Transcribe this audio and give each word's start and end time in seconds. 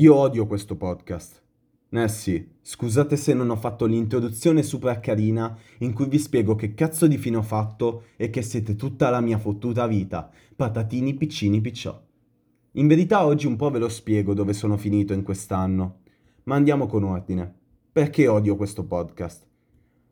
Io 0.00 0.14
odio 0.14 0.46
questo 0.46 0.76
podcast. 0.76 1.42
Eh 1.90 2.08
sì, 2.08 2.52
scusate 2.62 3.16
se 3.16 3.34
non 3.34 3.50
ho 3.50 3.56
fatto 3.56 3.84
l'introduzione 3.84 4.62
super 4.62 4.98
carina 4.98 5.54
in 5.80 5.92
cui 5.92 6.08
vi 6.08 6.18
spiego 6.18 6.54
che 6.54 6.72
cazzo 6.72 7.06
di 7.06 7.18
fine 7.18 7.36
ho 7.36 7.42
fatto 7.42 8.04
e 8.16 8.30
che 8.30 8.40
siete 8.40 8.76
tutta 8.76 9.10
la 9.10 9.20
mia 9.20 9.36
fottuta 9.36 9.86
vita, 9.86 10.30
patatini 10.56 11.12
piccini 11.16 11.60
picciò. 11.60 12.00
In 12.72 12.86
verità 12.86 13.26
oggi 13.26 13.46
un 13.46 13.56
po' 13.56 13.68
ve 13.68 13.78
lo 13.78 13.90
spiego 13.90 14.32
dove 14.32 14.54
sono 14.54 14.78
finito 14.78 15.12
in 15.12 15.22
quest'anno, 15.22 15.98
ma 16.44 16.54
andiamo 16.54 16.86
con 16.86 17.04
ordine. 17.04 17.54
Perché 17.92 18.26
odio 18.26 18.56
questo 18.56 18.86
podcast? 18.86 19.46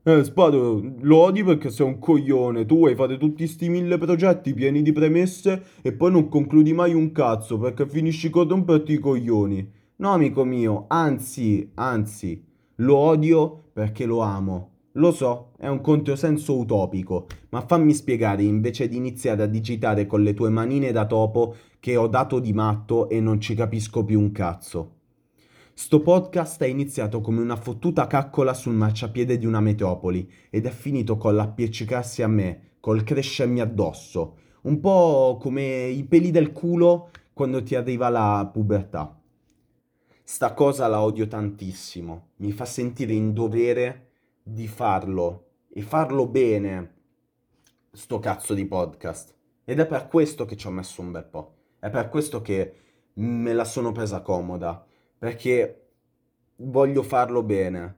Eh, 0.02 0.22
Spado, 0.22 0.96
lo 1.00 1.16
odi 1.16 1.42
perché 1.42 1.70
sei 1.70 1.86
un 1.86 1.98
coglione. 1.98 2.66
Tu 2.66 2.76
vuoi 2.76 2.94
fare 2.94 3.16
tutti 3.16 3.46
sti 3.46 3.70
mille 3.70 3.96
progetti 3.96 4.52
pieni 4.52 4.82
di 4.82 4.92
premesse 4.92 5.62
e 5.80 5.92
poi 5.94 6.10
non 6.10 6.28
concludi 6.28 6.74
mai 6.74 6.92
un 6.92 7.10
cazzo 7.10 7.56
perché 7.56 7.88
finisci 7.88 8.28
con 8.28 8.46
romperti 8.48 8.92
i 8.92 8.98
coglioni. 8.98 9.76
No, 10.00 10.12
amico 10.12 10.44
mio, 10.44 10.84
anzi, 10.86 11.72
anzi, 11.74 12.40
lo 12.76 12.96
odio 12.96 13.70
perché 13.72 14.06
lo 14.06 14.20
amo. 14.20 14.74
Lo 14.92 15.10
so, 15.10 15.54
è 15.58 15.66
un 15.66 15.80
controsenso 15.80 16.56
utopico, 16.56 17.26
ma 17.48 17.62
fammi 17.62 17.92
spiegare 17.92 18.44
invece 18.44 18.86
di 18.86 18.94
iniziare 18.94 19.42
a 19.42 19.46
digitare 19.46 20.06
con 20.06 20.22
le 20.22 20.34
tue 20.34 20.50
manine 20.50 20.92
da 20.92 21.04
topo 21.04 21.56
che 21.80 21.96
ho 21.96 22.06
dato 22.06 22.38
di 22.38 22.52
matto 22.52 23.08
e 23.08 23.18
non 23.18 23.40
ci 23.40 23.56
capisco 23.56 24.04
più 24.04 24.20
un 24.20 24.30
cazzo. 24.30 24.98
Sto 25.74 26.00
podcast 26.00 26.62
è 26.62 26.66
iniziato 26.66 27.20
come 27.20 27.40
una 27.40 27.56
fottuta 27.56 28.06
caccola 28.06 28.54
sul 28.54 28.74
marciapiede 28.74 29.36
di 29.36 29.46
una 29.46 29.60
metropoli 29.60 30.30
ed 30.48 30.66
è 30.66 30.70
finito 30.70 31.16
con 31.16 31.34
l'appiccicarsi 31.34 32.22
a 32.22 32.28
me, 32.28 32.74
col 32.78 33.02
crescermi 33.02 33.58
addosso, 33.58 34.36
un 34.62 34.78
po' 34.78 35.38
come 35.40 35.88
i 35.88 36.04
peli 36.04 36.30
del 36.30 36.52
culo 36.52 37.10
quando 37.32 37.64
ti 37.64 37.74
arriva 37.74 38.08
la 38.08 38.48
pubertà. 38.52 39.17
Sta 40.30 40.52
cosa 40.52 40.86
la 40.88 41.00
odio 41.00 41.26
tantissimo, 41.26 42.32
mi 42.36 42.52
fa 42.52 42.66
sentire 42.66 43.14
in 43.14 43.32
dovere 43.32 44.10
di 44.42 44.68
farlo 44.68 45.46
e 45.70 45.80
farlo 45.80 46.26
bene, 46.26 46.96
sto 47.92 48.18
cazzo 48.18 48.52
di 48.52 48.66
podcast. 48.66 49.34
Ed 49.64 49.80
è 49.80 49.86
per 49.86 50.06
questo 50.06 50.44
che 50.44 50.54
ci 50.54 50.66
ho 50.66 50.70
messo 50.70 51.00
un 51.00 51.12
bel 51.12 51.24
po', 51.24 51.54
è 51.78 51.88
per 51.88 52.10
questo 52.10 52.42
che 52.42 52.74
me 53.14 53.54
la 53.54 53.64
sono 53.64 53.90
presa 53.90 54.20
comoda, 54.20 54.84
perché 55.16 55.92
voglio 56.56 57.02
farlo 57.02 57.42
bene. 57.42 57.96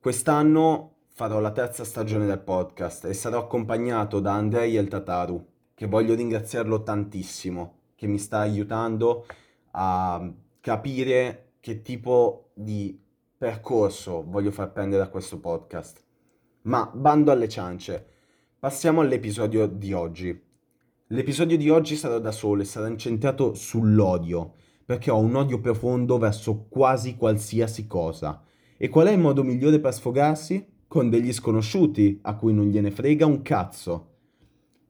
Quest'anno 0.00 0.96
farò 1.10 1.38
la 1.38 1.52
terza 1.52 1.84
stagione 1.84 2.26
del 2.26 2.40
podcast 2.40 3.04
e 3.04 3.14
sarò 3.14 3.38
accompagnato 3.38 4.18
da 4.18 4.32
Andrei 4.32 4.74
El 4.74 4.88
Tataru, 4.88 5.46
che 5.72 5.86
voglio 5.86 6.16
ringraziarlo 6.16 6.82
tantissimo, 6.82 7.76
che 7.94 8.08
mi 8.08 8.18
sta 8.18 8.40
aiutando 8.40 9.24
a 9.70 10.32
capire 10.60 11.43
che 11.64 11.80
tipo 11.80 12.50
di 12.52 12.94
percorso 13.38 14.22
voglio 14.28 14.50
far 14.50 14.70
prendere 14.70 15.02
a 15.02 15.08
questo 15.08 15.40
podcast. 15.40 16.04
Ma 16.64 16.92
bando 16.94 17.30
alle 17.30 17.48
ciance, 17.48 18.06
passiamo 18.58 19.00
all'episodio 19.00 19.66
di 19.66 19.94
oggi. 19.94 20.38
L'episodio 21.06 21.56
di 21.56 21.70
oggi 21.70 21.96
sarà 21.96 22.18
da 22.18 22.32
solo 22.32 22.60
e 22.60 22.66
sarà 22.66 22.88
incentrato 22.88 23.54
sull'odio, 23.54 24.56
perché 24.84 25.10
ho 25.10 25.18
un 25.18 25.36
odio 25.36 25.58
profondo 25.58 26.18
verso 26.18 26.66
quasi 26.68 27.16
qualsiasi 27.16 27.86
cosa. 27.86 28.42
E 28.76 28.90
qual 28.90 29.06
è 29.06 29.12
il 29.12 29.20
modo 29.20 29.42
migliore 29.42 29.80
per 29.80 29.94
sfogarsi? 29.94 30.66
Con 30.86 31.08
degli 31.08 31.32
sconosciuti, 31.32 32.18
a 32.24 32.36
cui 32.36 32.52
non 32.52 32.66
gliene 32.66 32.90
frega 32.90 33.24
un 33.24 33.40
cazzo. 33.40 34.08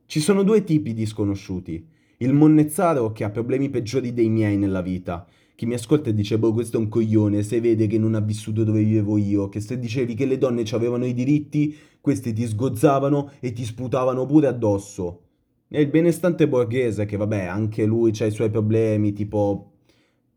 Ci 0.06 0.18
sono 0.18 0.42
due 0.42 0.64
tipi 0.64 0.92
di 0.92 1.06
sconosciuti. 1.06 1.88
Il 2.16 2.32
monnezzaro 2.32 3.12
che 3.12 3.22
ha 3.22 3.30
problemi 3.30 3.70
peggiori 3.70 4.12
dei 4.12 4.28
miei 4.28 4.56
nella 4.56 4.80
vita 4.80 5.24
chi 5.54 5.66
mi 5.66 5.74
ascolta 5.74 6.10
e 6.10 6.14
dice, 6.14 6.38
boh, 6.38 6.52
questo 6.52 6.76
è 6.76 6.80
un 6.80 6.88
coglione, 6.88 7.42
se 7.42 7.60
vede 7.60 7.86
che 7.86 7.98
non 7.98 8.14
ha 8.14 8.20
vissuto 8.20 8.64
dove 8.64 8.82
vivevo 8.82 9.16
io, 9.18 9.48
che 9.48 9.60
se 9.60 9.78
dicevi 9.78 10.14
che 10.14 10.26
le 10.26 10.38
donne 10.38 10.64
avevano 10.72 11.06
i 11.06 11.14
diritti, 11.14 11.76
questi 12.00 12.32
ti 12.32 12.46
sgozzavano 12.46 13.30
e 13.40 13.52
ti 13.52 13.64
sputavano 13.64 14.26
pure 14.26 14.48
addosso. 14.48 15.20
E 15.68 15.80
il 15.80 15.88
benestante 15.88 16.48
borghese, 16.48 17.04
che 17.04 17.16
vabbè, 17.16 17.44
anche 17.44 17.84
lui 17.84 18.12
ha 18.18 18.24
i 18.26 18.30
suoi 18.30 18.50
problemi, 18.50 19.12
tipo 19.12 19.70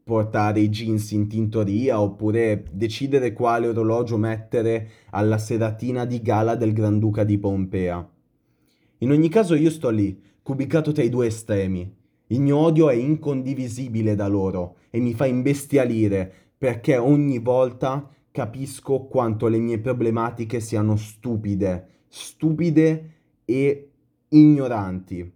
portare 0.03 0.61
i 0.61 0.69
jeans 0.69 1.11
in 1.11 1.27
tintoria 1.27 1.99
oppure 1.99 2.63
decidere 2.71 3.33
quale 3.33 3.67
orologio 3.67 4.17
mettere 4.17 4.89
alla 5.09 5.37
seratina 5.37 6.05
di 6.05 6.21
gala 6.21 6.55
del 6.55 6.71
Granduca 6.71 7.25
di 7.25 7.37
Pompea. 7.37 8.09
In 8.99 9.11
ogni 9.11 9.27
caso 9.27 9.53
io 9.53 9.69
sto 9.69 9.89
lì, 9.89 10.17
cubicato 10.41 10.93
tra 10.93 11.03
i 11.03 11.09
due 11.09 11.27
estremi, 11.27 11.93
il 12.27 12.41
mio 12.41 12.57
odio 12.57 12.89
è 12.89 12.93
incondivisibile 12.93 14.15
da 14.15 14.27
loro 14.27 14.77
e 14.97 14.99
mi 14.99 15.13
fa 15.13 15.27
imbestialire 15.27 16.33
perché 16.57 16.97
ogni 16.97 17.37
volta 17.37 18.09
capisco 18.31 19.05
quanto 19.05 19.47
le 19.47 19.59
mie 19.59 19.79
problematiche 19.79 20.59
siano 20.59 20.95
stupide, 20.95 22.05
stupide 22.07 23.13
e 23.45 23.91
ignoranti. 24.29 25.31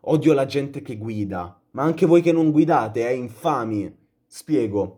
Odio 0.00 0.32
la 0.32 0.46
gente 0.46 0.80
che 0.80 0.96
guida, 0.96 1.60
ma 1.72 1.82
anche 1.82 2.06
voi 2.06 2.22
che 2.22 2.32
non 2.32 2.50
guidate, 2.50 3.06
è 3.06 3.10
eh, 3.10 3.16
infami. 3.16 3.94
Spiego. 4.26 4.96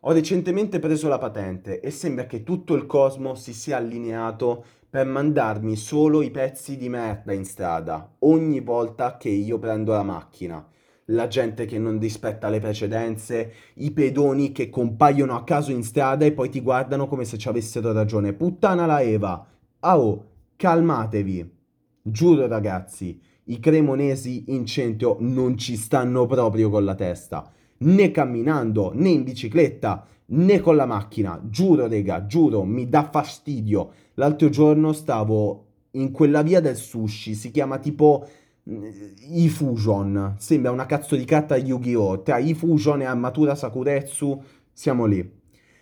Ho 0.00 0.12
recentemente 0.12 0.80
preso 0.80 1.06
la 1.06 1.18
patente 1.18 1.80
e 1.80 1.90
sembra 1.92 2.26
che 2.26 2.42
tutto 2.42 2.74
il 2.74 2.86
cosmo 2.86 3.36
si 3.36 3.52
sia 3.52 3.76
allineato 3.76 4.64
per 4.90 5.06
mandarmi 5.06 5.76
solo 5.76 6.22
i 6.22 6.30
pezzi 6.32 6.76
di 6.76 6.88
merda 6.88 7.32
in 7.32 7.44
strada 7.44 8.16
ogni 8.20 8.60
volta 8.60 9.16
che 9.16 9.28
io 9.28 9.58
prendo 9.58 9.92
la 9.92 10.02
macchina. 10.02 10.66
La 11.10 11.26
gente 11.26 11.64
che 11.66 11.78
non 11.78 11.98
rispetta 11.98 12.48
le 12.48 12.60
precedenze, 12.60 13.52
i 13.74 13.90
pedoni 13.90 14.52
che 14.52 14.70
compaiono 14.70 15.34
a 15.36 15.44
caso 15.44 15.70
in 15.72 15.82
strada 15.82 16.24
e 16.24 16.32
poi 16.32 16.48
ti 16.48 16.60
guardano 16.60 17.06
come 17.06 17.24
se 17.24 17.38
ci 17.38 17.48
avessero 17.48 17.92
ragione. 17.92 18.32
Puttana 18.32 18.86
la 18.86 19.00
Eva! 19.00 19.46
Ah 19.80 19.98
oh, 19.98 20.24
calmatevi! 20.56 21.50
Giuro 22.02 22.46
ragazzi, 22.46 23.20
i 23.44 23.58
cremonesi 23.58 24.44
in 24.48 24.66
centro 24.66 25.16
non 25.20 25.56
ci 25.56 25.76
stanno 25.76 26.26
proprio 26.26 26.70
con 26.70 26.84
la 26.84 26.94
testa 26.94 27.52
né 27.78 28.10
camminando, 28.10 28.92
né 28.94 29.10
in 29.10 29.22
bicicletta, 29.22 30.06
né 30.26 30.60
con 30.60 30.76
la 30.76 30.86
macchina. 30.86 31.40
Giuro, 31.44 31.86
rega, 31.86 32.26
giuro, 32.26 32.64
mi 32.64 32.88
dà 32.88 33.08
fastidio. 33.10 33.90
L'altro 34.14 34.48
giorno 34.48 34.92
stavo 34.92 35.64
in 35.92 36.10
quella 36.10 36.42
via 36.42 36.60
del 36.60 36.76
sushi, 36.76 37.34
si 37.34 37.50
chiama 37.50 37.78
tipo 37.78 38.26
mm, 38.68 38.82
Ifusion. 39.30 40.34
Sembra 40.38 40.70
una 40.70 40.86
cazzo 40.86 41.16
di 41.16 41.24
carta 41.24 41.56
Yu-Gi-Oh! 41.56 42.22
Tra 42.22 42.38
Ifusion 42.38 43.02
e 43.02 43.04
Armatura 43.04 43.54
Sakuretsu 43.54 44.42
siamo 44.72 45.06
lì. 45.06 45.36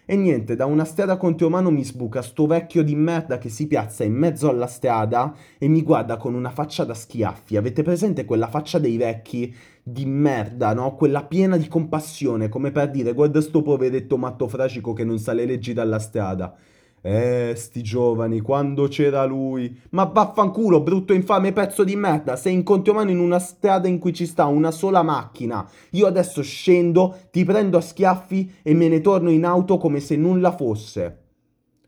E 0.08 0.14
niente, 0.14 0.54
da 0.54 0.66
una 0.66 0.84
strada 0.84 1.16
contromano 1.16 1.72
mi 1.72 1.82
sbuca 1.82 2.22
sto 2.22 2.46
vecchio 2.46 2.84
di 2.84 2.94
merda 2.94 3.38
che 3.38 3.48
si 3.48 3.66
piazza 3.66 4.04
in 4.04 4.14
mezzo 4.14 4.48
alla 4.48 4.68
strada 4.68 5.34
e 5.58 5.66
mi 5.66 5.82
guarda 5.82 6.16
con 6.16 6.34
una 6.34 6.50
faccia 6.50 6.84
da 6.84 6.94
schiaffi. 6.94 7.56
Avete 7.56 7.82
presente 7.82 8.24
quella 8.24 8.46
faccia 8.46 8.78
dei 8.78 8.96
vecchi 8.96 9.52
di 9.82 10.06
merda, 10.06 10.74
no? 10.74 10.94
Quella 10.94 11.24
piena 11.24 11.56
di 11.56 11.66
compassione, 11.66 12.48
come 12.48 12.70
per 12.70 12.92
dire, 12.92 13.14
guarda 13.14 13.40
sto 13.40 13.62
poveretto 13.62 14.16
matto 14.16 14.46
fracico 14.46 14.92
che 14.92 15.02
non 15.02 15.18
sa 15.18 15.32
le 15.32 15.44
leggi 15.44 15.72
dalla 15.72 15.98
strada. 15.98 16.54
Eh, 17.00 17.52
sti 17.54 17.82
giovani, 17.82 18.40
quando 18.40 18.88
c'era 18.88 19.24
lui. 19.24 19.80
Ma 19.90 20.04
vaffanculo, 20.04 20.80
brutto 20.80 21.12
infame 21.12 21.52
pezzo 21.52 21.84
di 21.84 21.94
merda. 21.94 22.36
Sei 22.36 22.52
in 22.52 22.62
contromano 22.64 23.10
in 23.10 23.18
una 23.18 23.38
strada 23.38 23.86
in 23.86 23.98
cui 23.98 24.12
ci 24.12 24.26
sta 24.26 24.46
una 24.46 24.70
sola 24.70 25.02
macchina. 25.02 25.68
Io 25.90 26.06
adesso 26.06 26.42
scendo, 26.42 27.16
ti 27.30 27.44
prendo 27.44 27.78
a 27.78 27.80
schiaffi 27.80 28.54
e 28.62 28.74
me 28.74 28.88
ne 28.88 29.00
torno 29.00 29.30
in 29.30 29.44
auto 29.44 29.78
come 29.78 30.00
se 30.00 30.16
nulla 30.16 30.50
fosse. 30.50 31.20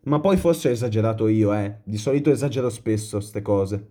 Ma 0.03 0.21
poi 0.21 0.37
forse 0.37 0.69
ho 0.69 0.73
esagerato 0.73 1.27
io, 1.27 1.53
eh. 1.53 1.81
Di 1.83 1.99
solito 1.99 2.31
esagero 2.31 2.71
spesso 2.71 3.19
ste 3.21 3.43
cose. 3.43 3.89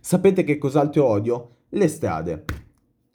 Sapete 0.00 0.42
che 0.42 0.56
cos'altro 0.58 1.04
odio? 1.04 1.56
Le 1.68 1.88
strade. 1.88 2.44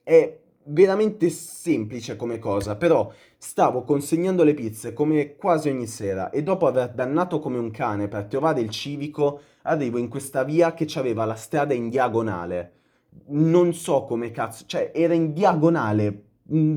E 0.03 0.42
veramente 0.65 1.29
semplice 1.29 2.15
come 2.15 2.39
cosa, 2.39 2.75
però 2.75 3.11
stavo 3.37 3.83
consegnando 3.83 4.43
le 4.43 4.53
pizze 4.53 4.93
come 4.93 5.35
quasi 5.35 5.69
ogni 5.69 5.87
sera 5.87 6.29
e 6.29 6.43
dopo 6.43 6.67
aver 6.67 6.93
dannato 6.93 7.39
come 7.39 7.57
un 7.57 7.71
cane 7.71 8.07
per 8.07 8.25
trovare 8.25 8.61
il 8.61 8.69
civico, 8.69 9.41
arrivo 9.63 9.97
in 9.97 10.07
questa 10.07 10.43
via 10.43 10.73
che 10.73 10.87
aveva 10.95 11.25
la 11.25 11.35
strada 11.35 11.73
in 11.73 11.89
diagonale. 11.89 12.73
Non 13.27 13.73
so 13.73 14.03
come 14.03 14.31
cazzo, 14.31 14.65
cioè 14.65 14.91
era 14.93 15.13
in 15.13 15.33
diagonale, 15.33 16.23
mm, 16.53 16.75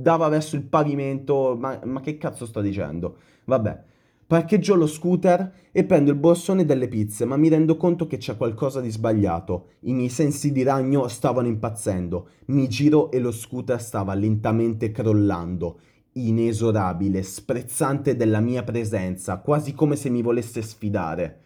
dava 0.00 0.28
verso 0.28 0.56
il 0.56 0.64
pavimento, 0.64 1.56
ma, 1.58 1.80
ma 1.84 2.00
che 2.00 2.16
cazzo 2.18 2.46
sto 2.46 2.60
dicendo? 2.60 3.18
Vabbè. 3.44 3.94
Parcheggio 4.28 4.74
lo 4.74 4.88
scooter 4.88 5.68
e 5.70 5.84
prendo 5.84 6.10
il 6.10 6.16
borsone 6.16 6.64
delle 6.64 6.88
pizze, 6.88 7.24
ma 7.24 7.36
mi 7.36 7.48
rendo 7.48 7.76
conto 7.76 8.08
che 8.08 8.16
c'è 8.16 8.36
qualcosa 8.36 8.80
di 8.80 8.90
sbagliato. 8.90 9.68
I 9.82 9.92
miei 9.92 10.08
sensi 10.08 10.50
di 10.50 10.64
ragno 10.64 11.06
stavano 11.06 11.46
impazzendo. 11.46 12.30
Mi 12.46 12.68
giro 12.68 13.12
e 13.12 13.20
lo 13.20 13.30
scooter 13.30 13.80
stava 13.80 14.14
lentamente 14.14 14.90
crollando. 14.90 15.78
Inesorabile, 16.14 17.22
sprezzante 17.22 18.16
della 18.16 18.40
mia 18.40 18.64
presenza, 18.64 19.38
quasi 19.38 19.74
come 19.74 19.94
se 19.94 20.10
mi 20.10 20.22
volesse 20.22 20.60
sfidare. 20.60 21.42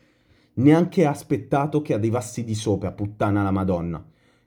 Neanche 0.54 1.04
aspettato 1.04 1.82
che 1.82 1.92
arrivassi 1.92 2.44
di 2.44 2.54
sopra, 2.54 2.92
puttana 2.92 3.42
la 3.42 3.50
Madonna. 3.50 4.02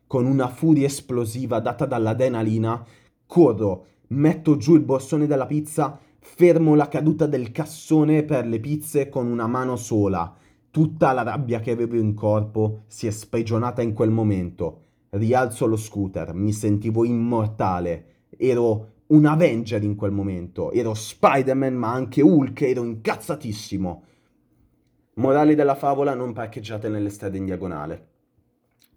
Con 0.08 0.26
una 0.26 0.48
furia 0.48 0.88
esplosiva 0.88 1.60
data 1.60 1.86
dall'adrenalina, 1.86 2.84
corro 3.28 3.86
metto 4.08 4.58
giù 4.58 4.74
il 4.74 4.82
borsone 4.82 5.28
della 5.28 5.46
pizza, 5.46 6.00
fermo 6.26 6.74
la 6.74 6.88
caduta 6.88 7.28
del 7.28 7.52
cassone 7.52 8.24
per 8.24 8.48
le 8.48 8.60
pizze 8.60 9.10
con 9.10 9.28
una 9.28 9.46
mano 9.46 9.76
sola. 9.76 10.34
Tutta 10.72 11.12
la 11.12 11.22
rabbia 11.22 11.60
che 11.60 11.72
avevo 11.72 11.98
in 11.98 12.14
corpo 12.14 12.86
si 12.88 13.08
è 13.08 13.12
sprigionata 13.12 13.82
in 13.82 13.94
quel 13.94 14.10
momento. 14.10 14.82
Rialzo 15.10 15.68
lo 15.68 15.76
scooter, 15.76 16.34
mi 16.34 16.54
sentivo 16.54 17.04
immortale. 17.04 18.06
Ero 18.38 18.94
un 19.08 19.26
Avenger 19.26 19.84
in 19.84 19.96
quel 19.96 20.12
momento. 20.12 20.72
Ero 20.72 20.94
Spider-Man, 20.94 21.76
ma 21.76 21.92
anche 21.92 22.22
Hulk, 22.22 22.62
ero 22.62 22.84
incazzatissimo. 22.84 24.04
Morale 25.16 25.54
della 25.54 25.76
favola, 25.76 26.16
non 26.16 26.34
parcheggiate 26.34 26.90
nelle 26.90 27.10
strade 27.10 27.38
in 27.38 27.46
diagonale. 27.46 28.08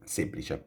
Semplice. 0.04 0.64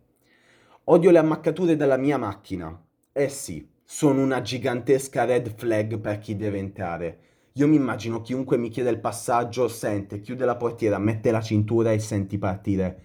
Odio 0.83 1.09
le 1.09 1.17
ammaccature 1.17 1.75
della 1.75 1.97
mia 1.97 2.17
macchina. 2.17 2.79
Eh 3.11 3.29
sì, 3.29 3.67
sono 3.91 4.21
una 4.21 4.43
gigantesca 4.43 5.25
red 5.25 5.51
flag 5.55 5.97
per 5.97 6.19
chi 6.19 6.35
deve 6.35 6.59
entrare. 6.59 7.19
Io 7.53 7.67
mi 7.67 7.75
immagino 7.75 8.21
chiunque 8.21 8.55
mi 8.55 8.69
chiede 8.69 8.91
il 8.91 8.99
passaggio, 8.99 9.67
sente, 9.67 10.19
chiude 10.19 10.45
la 10.45 10.57
portiera, 10.57 10.99
mette 10.99 11.31
la 11.31 11.41
cintura 11.41 11.91
e 11.91 11.97
senti 11.97 12.37
partire. 12.37 13.01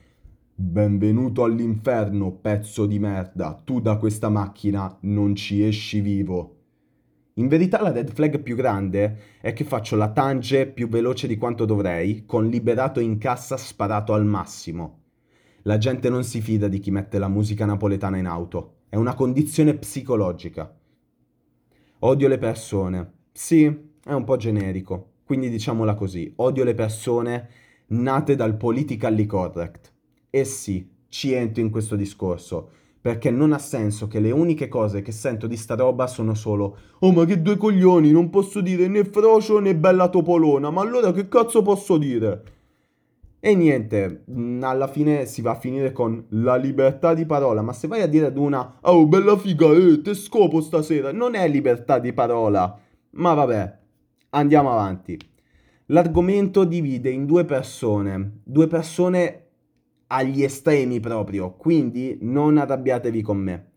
Benvenuto 0.54 1.42
all'inferno, 1.42 2.32
pezzo 2.32 2.84
di 2.84 2.98
merda. 2.98 3.58
Tu 3.64 3.80
da 3.80 3.96
questa 3.96 4.28
macchina 4.28 4.94
non 5.00 5.34
ci 5.34 5.64
esci 5.64 6.00
vivo. 6.00 6.56
In 7.36 7.48
verità 7.48 7.80
la 7.80 7.90
red 7.90 8.12
flag 8.12 8.40
più 8.40 8.54
grande 8.54 9.38
è 9.40 9.54
che 9.54 9.64
faccio 9.64 9.96
la 9.96 10.12
tange 10.12 10.66
più 10.66 10.86
veloce 10.88 11.26
di 11.26 11.38
quanto 11.38 11.64
dovrei, 11.64 12.26
con 12.26 12.46
liberato 12.46 13.00
in 13.00 13.16
cassa 13.16 13.56
sparato 13.56 14.12
al 14.12 14.26
massimo. 14.26 15.04
La 15.62 15.78
gente 15.78 16.10
non 16.10 16.24
si 16.24 16.42
fida 16.42 16.68
di 16.68 16.78
chi 16.78 16.90
mette 16.90 17.18
la 17.18 17.28
musica 17.28 17.64
napoletana 17.64 18.18
in 18.18 18.26
auto. 18.26 18.80
È 18.94 18.96
una 18.96 19.14
condizione 19.14 19.74
psicologica. 19.74 20.72
Odio 21.98 22.28
le 22.28 22.38
persone. 22.38 23.12
Sì, 23.32 23.64
è 23.64 24.12
un 24.12 24.22
po' 24.22 24.36
generico, 24.36 25.14
quindi 25.24 25.50
diciamola 25.50 25.96
così. 25.96 26.32
Odio 26.36 26.62
le 26.62 26.74
persone 26.74 27.48
nate 27.86 28.36
dal 28.36 28.56
politically 28.56 29.26
correct. 29.26 29.92
E 30.30 30.44
sì, 30.44 30.88
ci 31.08 31.32
entro 31.32 31.60
in 31.60 31.70
questo 31.70 31.96
discorso 31.96 32.70
perché 33.00 33.32
non 33.32 33.52
ha 33.52 33.58
senso 33.58 34.06
che 34.06 34.20
le 34.20 34.30
uniche 34.30 34.68
cose 34.68 35.02
che 35.02 35.10
sento 35.10 35.48
di 35.48 35.56
sta 35.56 35.74
roba 35.74 36.06
sono 36.06 36.34
solo 36.34 36.78
Oh 37.00 37.10
ma 37.10 37.24
che 37.24 37.42
due 37.42 37.56
coglioni, 37.56 38.12
non 38.12 38.30
posso 38.30 38.60
dire 38.60 38.86
né 38.86 39.04
frocio 39.04 39.58
né 39.58 39.74
bella 39.74 40.08
topolona, 40.08 40.70
ma 40.70 40.82
allora 40.82 41.10
che 41.10 41.26
cazzo 41.26 41.62
posso 41.62 41.98
dire? 41.98 42.42
E 43.46 43.54
niente, 43.54 44.24
mm, 44.30 44.62
alla 44.62 44.88
fine 44.88 45.26
si 45.26 45.42
va 45.42 45.50
a 45.50 45.58
finire 45.58 45.92
con 45.92 46.24
la 46.30 46.56
libertà 46.56 47.12
di 47.12 47.26
parola, 47.26 47.60
ma 47.60 47.74
se 47.74 47.86
vai 47.86 48.00
a 48.00 48.06
dire 48.06 48.28
ad 48.28 48.38
una 48.38 48.78
Oh 48.80 49.06
bella 49.06 49.36
figa, 49.36 49.70
eh, 49.70 50.00
te 50.00 50.14
scopo 50.14 50.62
stasera, 50.62 51.12
non 51.12 51.34
è 51.34 51.46
libertà 51.46 51.98
di 51.98 52.14
parola. 52.14 52.74
Ma 53.10 53.34
vabbè, 53.34 53.78
andiamo 54.30 54.72
avanti. 54.72 55.18
L'argomento 55.88 56.64
divide 56.64 57.10
in 57.10 57.26
due 57.26 57.44
persone, 57.44 58.40
due 58.44 58.66
persone 58.66 59.48
agli 60.06 60.42
estremi 60.42 60.98
proprio, 61.00 61.52
quindi 61.52 62.16
non 62.22 62.56
arrabbiatevi 62.56 63.20
con 63.20 63.36
me. 63.36 63.72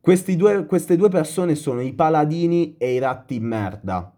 Due, 0.00 0.64
queste 0.64 0.96
due 0.96 1.10
persone 1.10 1.56
sono 1.56 1.82
i 1.82 1.92
paladini 1.92 2.76
e 2.78 2.94
i 2.94 2.98
ratti 2.98 3.38
merda. 3.38 4.17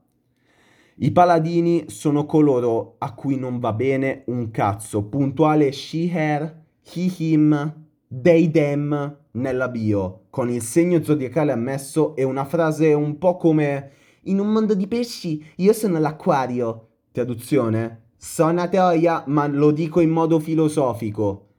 I 1.03 1.13
paladini 1.13 1.85
sono 1.89 2.27
coloro 2.27 2.97
a 2.99 3.15
cui 3.15 3.39
non 3.39 3.59
va 3.59 3.73
bene 3.73 4.23
un 4.27 4.51
cazzo. 4.51 5.05
Puntuale 5.05 5.73
she, 5.73 6.11
her, 6.13 6.63
he, 6.93 7.11
him, 7.17 7.87
they, 8.07 8.51
them 8.51 9.17
nella 9.31 9.69
bio, 9.69 10.25
con 10.29 10.51
il 10.51 10.61
segno 10.61 11.03
zodiacale 11.03 11.53
ammesso 11.53 12.15
e 12.17 12.23
una 12.23 12.45
frase 12.45 12.93
un 12.93 13.17
po' 13.17 13.39
come 13.39 13.93
in 14.25 14.41
un 14.41 14.53
mondo 14.53 14.75
di 14.75 14.87
pesci 14.87 15.43
io 15.57 15.73
sono 15.73 15.99
l'acquario. 15.99 16.89
Traduzione? 17.13 18.09
So 18.19 18.45
una 18.45 18.69
teoria, 18.69 19.25
ma 19.27 19.47
lo 19.47 19.71
dico 19.71 20.01
in 20.01 20.11
modo 20.11 20.39
filosofico. 20.39 21.55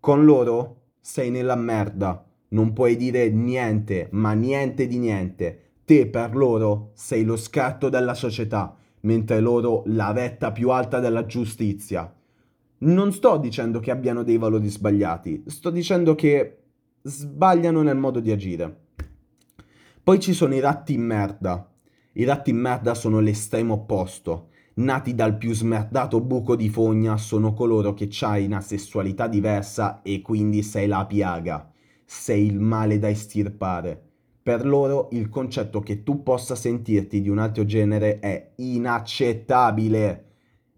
Con 0.00 0.24
loro 0.24 0.80
sei 1.00 1.30
nella 1.30 1.54
merda. 1.54 2.28
Non 2.48 2.72
puoi 2.72 2.96
dire 2.96 3.30
niente, 3.30 4.08
ma 4.10 4.32
niente 4.32 4.88
di 4.88 4.98
niente. 4.98 5.63
Te 5.84 6.06
per 6.08 6.34
loro 6.34 6.90
sei 6.94 7.24
lo 7.24 7.36
scatto 7.36 7.88
della 7.88 8.14
società, 8.14 8.76
mentre 9.00 9.40
loro 9.40 9.82
la 9.86 10.12
vetta 10.12 10.52
più 10.52 10.70
alta 10.70 11.00
della 11.00 11.26
giustizia. 11.26 12.12
Non 12.78 13.12
sto 13.12 13.36
dicendo 13.38 13.80
che 13.80 13.90
abbiano 13.90 14.22
dei 14.22 14.38
valori 14.38 14.68
sbagliati, 14.68 15.44
sto 15.46 15.70
dicendo 15.70 16.14
che 16.14 16.58
sbagliano 17.02 17.82
nel 17.82 17.96
modo 17.96 18.20
di 18.20 18.30
agire. 18.30 18.82
Poi 20.02 20.20
ci 20.20 20.32
sono 20.32 20.54
i 20.54 20.60
ratti 20.60 20.94
in 20.94 21.02
merda. 21.02 21.70
I 22.12 22.24
ratti 22.24 22.50
in 22.50 22.58
merda 22.58 22.94
sono 22.94 23.20
l'estremo 23.20 23.74
opposto 23.74 24.48
nati 24.76 25.14
dal 25.14 25.36
più 25.36 25.52
smerdato 25.52 26.20
buco 26.20 26.56
di 26.56 26.68
fogna 26.68 27.16
sono 27.16 27.52
coloro 27.52 27.94
che 27.94 28.08
c'hai 28.10 28.46
una 28.46 28.60
sessualità 28.60 29.28
diversa 29.28 30.02
e 30.02 30.20
quindi 30.20 30.62
sei 30.62 30.88
la 30.88 31.06
piaga, 31.06 31.70
sei 32.04 32.46
il 32.46 32.58
male 32.58 32.98
da 32.98 33.08
estirpare. 33.08 34.13
Per 34.44 34.64
loro 34.64 35.08
il 35.12 35.28
concetto 35.28 35.80
che 35.80 36.04
tu 36.04 36.22
possa 36.22 36.54
sentirti 36.54 37.20
di 37.20 37.28
un 37.28 37.38
altro 37.38 37.64
genere 37.64 38.20
è 38.20 38.52
inaccettabile 38.56 40.24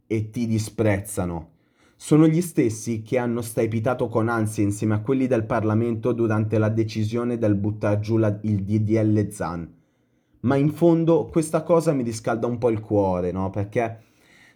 e 0.06 0.30
ti 0.30 0.46
disprezzano. 0.46 1.50
Sono 1.96 2.26
gli 2.26 2.40
stessi 2.40 3.02
che 3.02 3.18
hanno 3.18 3.42
strepitato 3.42 4.08
con 4.08 4.28
ansia 4.28 4.62
insieme 4.62 4.94
a 4.94 5.00
quelli 5.00 5.26
del 5.26 5.44
Parlamento 5.44 6.12
durante 6.12 6.56
la 6.56 6.70
decisione 6.70 7.36
del 7.36 7.56
buttar 7.56 7.98
giù 7.98 8.16
la, 8.16 8.38
il 8.42 8.62
DDL 8.62 9.28
Zan 9.30 9.74
ma 10.46 10.56
in 10.56 10.70
fondo 10.70 11.26
questa 11.26 11.62
cosa 11.62 11.92
mi 11.92 12.02
riscalda 12.02 12.46
un 12.46 12.58
po' 12.58 12.70
il 12.70 12.80
cuore, 12.80 13.32
no? 13.32 13.50
Perché 13.50 14.04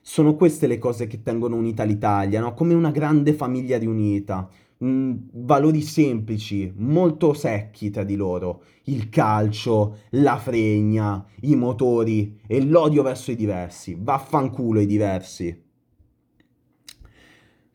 sono 0.01 0.35
queste 0.37 0.67
le 0.67 0.79
cose 0.79 1.07
che 1.07 1.23
tengono 1.23 1.57
unita 1.57 1.83
l'Italia, 1.83 2.41
no? 2.41 2.55
Come 2.55 2.75
una 2.75 2.91
grande 2.93 3.35
famiglia 3.35 3.77
riunita. 3.77 4.49
Mm, 4.83 5.17
valori 5.33 5.83
semplici, 5.83 6.73
molto 6.77 7.35
secchi 7.35 7.91
tra 7.91 8.03
di 8.03 8.17
loro. 8.17 8.63
Il 8.85 9.11
calcio, 9.11 9.99
la 10.11 10.39
fregna, 10.39 11.25
i 11.43 11.55
motori 11.55 12.41
e 12.47 12.63
l'odio 12.65 13.03
verso 13.03 13.31
i 13.31 13.37
diversi. 13.37 13.97
Vaffanculo 13.99 14.81
i 14.81 14.87
diversi. 14.87 15.63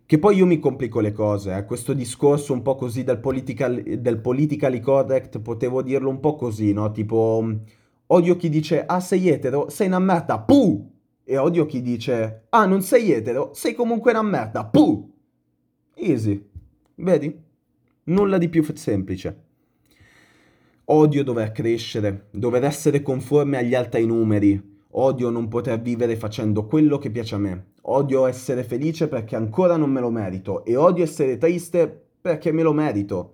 Che 0.07 0.19
poi 0.19 0.35
io 0.37 0.45
mi 0.45 0.59
complico 0.59 0.99
le 0.99 1.11
cose, 1.11 1.55
eh. 1.57 1.65
questo 1.65 1.93
discorso 1.93 2.53
un 2.53 2.61
po' 2.61 2.75
così 2.75 3.03
del, 3.03 3.19
political, 3.19 3.81
del 3.81 4.19
politically 4.19 4.79
correct, 4.79 5.39
potevo 5.39 5.81
dirlo 5.81 6.09
un 6.09 6.19
po' 6.19 6.35
così, 6.35 6.73
no? 6.73 6.91
Tipo 6.91 7.43
Odio 8.07 8.35
chi 8.35 8.49
dice, 8.49 8.85
ah 8.85 8.99
sei 8.99 9.29
etero, 9.29 9.69
sei 9.69 9.87
una 9.87 9.99
merda, 9.99 10.39
puh! 10.39 10.91
E 11.23 11.37
odio 11.37 11.65
chi 11.65 11.81
dice, 11.81 12.45
ah 12.49 12.67
non 12.67 12.83
sei 12.83 13.11
etero, 13.11 13.51
sei 13.55 13.73
comunque 13.73 14.11
una 14.11 14.21
merda, 14.21 14.63
puh! 14.65 15.11
Easy. 15.95 16.53
Vedi? 16.95 17.43
Nulla 18.05 18.37
di 18.37 18.47
più 18.47 18.63
semplice. 18.75 19.43
Odio 20.85 21.23
dover 21.23 21.51
crescere, 21.51 22.27
dover 22.31 22.63
essere 22.63 23.01
conforme 23.01 23.57
agli 23.57 23.75
altri 23.75 24.05
numeri. 24.05 24.73
Odio 24.91 25.29
non 25.29 25.49
poter 25.49 25.81
vivere 25.81 26.15
facendo 26.15 26.65
quello 26.65 26.97
che 26.97 27.09
piace 27.09 27.35
a 27.35 27.39
me. 27.39 27.71
Odio 27.87 28.27
essere 28.27 28.63
felice 28.63 29.09
perché 29.09 29.35
ancora 29.35 29.75
non 29.75 29.89
me 29.91 29.99
lo 29.99 30.09
merito. 30.09 30.63
E 30.63 30.77
odio 30.77 31.03
essere 31.03 31.37
triste 31.37 32.03
perché 32.21 32.53
me 32.53 32.63
lo 32.63 32.71
merito. 32.71 33.33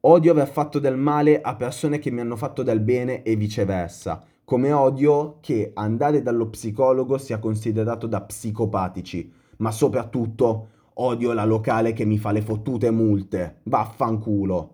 Odio 0.00 0.32
aver 0.32 0.48
fatto 0.48 0.78
del 0.78 0.98
male 0.98 1.40
a 1.40 1.56
persone 1.56 1.98
che 1.98 2.10
mi 2.10 2.20
hanno 2.20 2.36
fatto 2.36 2.62
del 2.62 2.80
bene 2.80 3.22
e 3.22 3.34
viceversa. 3.36 4.22
Come 4.44 4.72
odio 4.72 5.38
che 5.40 5.70
andare 5.72 6.20
dallo 6.20 6.48
psicologo 6.50 7.16
sia 7.16 7.38
considerato 7.38 8.06
da 8.06 8.20
psicopatici. 8.20 9.32
Ma 9.58 9.70
soprattutto 9.70 10.68
odio 10.94 11.32
la 11.32 11.44
locale 11.44 11.92
che 11.92 12.04
mi 12.04 12.18
fa 12.18 12.32
le 12.32 12.42
fottute 12.42 12.90
multe. 12.90 13.60
Vaffanculo. 13.64 14.70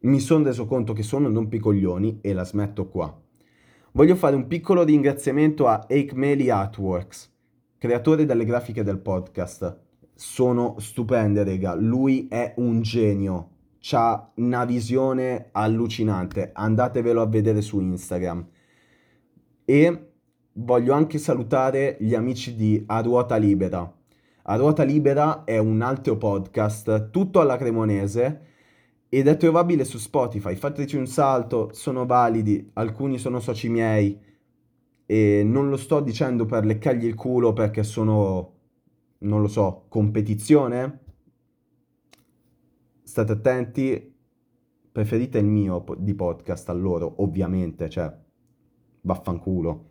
Mi 0.00 0.20
sono 0.20 0.44
reso 0.44 0.66
conto 0.66 0.92
che 0.92 1.02
sono 1.02 1.30
rompicoglioni 1.30 2.20
e 2.20 2.32
la 2.32 2.44
smetto 2.44 2.88
qua. 2.88 3.20
Voglio 3.92 4.14
fare 4.14 4.36
un 4.36 4.46
piccolo 4.46 4.82
ringraziamento 4.82 5.66
a 5.66 5.86
Aikmeli 5.88 6.48
Artworks, 6.48 7.32
creatore 7.76 8.24
delle 8.24 8.44
grafiche 8.44 8.82
del 8.82 8.98
podcast. 8.98 9.78
Sono 10.14 10.76
stupende, 10.78 11.42
rega. 11.42 11.74
Lui 11.74 12.28
è 12.28 12.54
un 12.56 12.82
genio 12.82 13.58
ha 13.92 14.30
una 14.36 14.64
visione 14.64 15.48
allucinante, 15.52 16.50
andatevelo 16.52 17.22
a 17.22 17.26
vedere 17.26 17.62
su 17.62 17.80
Instagram. 17.80 18.46
E 19.64 20.12
voglio 20.52 20.92
anche 20.92 21.18
salutare 21.18 21.96
gli 22.00 22.14
amici 22.14 22.54
di 22.54 22.82
A 22.86 23.00
Ruota 23.00 23.36
Libera. 23.36 23.92
A 24.50 24.56
Ruota 24.56 24.82
Libera 24.82 25.44
è 25.44 25.58
un 25.58 25.80
altro 25.80 26.16
podcast 26.16 27.10
tutto 27.10 27.38
alla 27.38 27.56
cremonese 27.56 28.46
ed 29.08 29.28
è 29.28 29.36
trovabile 29.36 29.84
su 29.84 29.96
Spotify. 29.96 30.56
Fateci 30.56 30.96
un 30.96 31.06
salto, 31.06 31.70
sono 31.72 32.04
validi, 32.04 32.68
alcuni 32.72 33.18
sono 33.18 33.38
soci 33.38 33.68
miei 33.68 34.20
e 35.06 35.42
non 35.44 35.68
lo 35.68 35.76
sto 35.76 36.00
dicendo 36.00 36.46
per 36.46 36.64
leccargli 36.64 37.04
il 37.04 37.14
culo 37.14 37.52
perché 37.52 37.84
sono, 37.84 38.54
non 39.18 39.40
lo 39.40 39.46
so, 39.46 39.84
competizione? 39.88 40.98
state 43.04 43.30
attenti, 43.30 44.14
Preferite 44.90 45.38
il 45.38 45.46
mio 45.46 45.84
di 45.96 46.14
podcast 46.14 46.68
a 46.70 46.72
loro, 46.72 47.22
ovviamente, 47.22 47.88
cioè, 47.88 48.12
vaffanculo. 49.02 49.90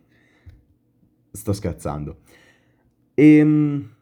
Sto 1.30 1.54
scherzando. 1.54 2.18
Ehm, 3.14 3.99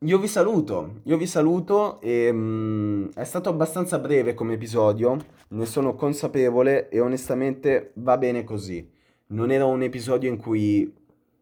io 0.00 0.18
vi 0.18 0.28
saluto, 0.28 1.00
io 1.04 1.16
vi 1.16 1.26
saluto 1.26 2.00
e 2.02 2.30
mm, 2.30 3.08
è 3.14 3.24
stato 3.24 3.48
abbastanza 3.48 3.98
breve 3.98 4.34
come 4.34 4.54
episodio, 4.54 5.16
ne 5.48 5.64
sono 5.64 5.94
consapevole 5.94 6.90
e 6.90 7.00
onestamente 7.00 7.92
va 7.94 8.18
bene 8.18 8.44
così. 8.44 8.86
Non 9.28 9.50
era 9.50 9.64
un 9.64 9.82
episodio 9.82 10.28
in 10.28 10.36
cui 10.36 10.92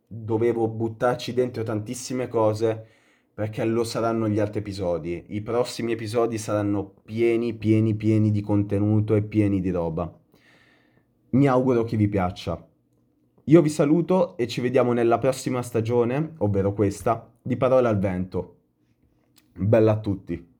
dovevo 0.07 0.69
buttarci 0.69 1.35
dentro 1.35 1.65
tantissime 1.65 2.29
cose 2.29 2.87
perché 3.35 3.65
lo 3.65 3.83
saranno 3.83 4.29
gli 4.29 4.39
altri 4.39 4.61
episodi. 4.61 5.25
I 5.31 5.43
prossimi 5.43 5.93
episodi 5.93 6.39
saranno 6.39 6.95
pieni, 7.05 7.55
pieni, 7.55 7.95
pieni 7.97 8.31
di 8.31 8.41
contenuto 8.41 9.17
e 9.17 9.23
pieni 9.23 9.61
di 9.61 9.71
roba. 9.71 10.11
Mi 11.31 11.49
auguro 11.49 11.83
che 11.83 11.97
vi 11.97 12.07
piaccia. 12.07 12.65
Io 13.49 13.61
vi 13.61 13.69
saluto 13.69 14.39
e 14.39 14.49
ci 14.49 14.63
vediamo 14.63 14.95
nella 14.95 15.19
prossima 15.19 15.61
stagione, 15.61 16.33
ovvero 16.39 16.73
questa, 16.73 17.31
di 17.43 17.59
Parole 17.59 17.89
al 17.89 17.99
Vento. 17.99 18.57
Bella 19.53 19.93
a 19.93 20.01
tutti. 20.01 20.54